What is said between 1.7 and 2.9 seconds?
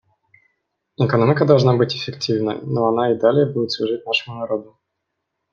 быть эффективной, но